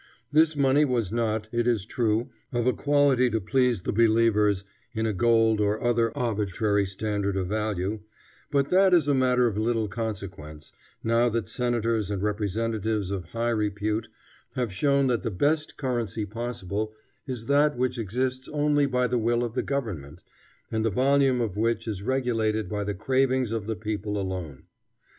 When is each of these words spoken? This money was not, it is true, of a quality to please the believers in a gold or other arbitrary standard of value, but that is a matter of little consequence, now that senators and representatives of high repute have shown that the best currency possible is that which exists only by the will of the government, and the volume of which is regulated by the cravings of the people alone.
This 0.31 0.55
money 0.55 0.83
was 0.83 1.13
not, 1.13 1.47
it 1.51 1.67
is 1.67 1.85
true, 1.85 2.31
of 2.51 2.65
a 2.65 2.73
quality 2.73 3.29
to 3.29 3.39
please 3.39 3.83
the 3.83 3.93
believers 3.93 4.63
in 4.95 5.05
a 5.05 5.13
gold 5.13 5.61
or 5.61 5.79
other 5.83 6.11
arbitrary 6.17 6.87
standard 6.87 7.37
of 7.37 7.49
value, 7.49 7.99
but 8.49 8.71
that 8.71 8.95
is 8.95 9.07
a 9.07 9.13
matter 9.13 9.45
of 9.45 9.59
little 9.59 9.87
consequence, 9.87 10.73
now 11.03 11.29
that 11.29 11.47
senators 11.47 12.09
and 12.09 12.23
representatives 12.23 13.11
of 13.11 13.25
high 13.25 13.51
repute 13.51 14.07
have 14.55 14.73
shown 14.73 15.05
that 15.05 15.21
the 15.21 15.29
best 15.29 15.77
currency 15.77 16.25
possible 16.25 16.95
is 17.27 17.45
that 17.45 17.77
which 17.77 17.99
exists 17.99 18.49
only 18.49 18.87
by 18.87 19.05
the 19.05 19.19
will 19.19 19.43
of 19.43 19.53
the 19.53 19.61
government, 19.61 20.23
and 20.71 20.83
the 20.83 20.89
volume 20.89 21.39
of 21.39 21.57
which 21.57 21.87
is 21.87 22.01
regulated 22.01 22.67
by 22.67 22.83
the 22.83 22.95
cravings 22.95 23.51
of 23.51 23.67
the 23.67 23.75
people 23.75 24.19
alone. 24.19 24.63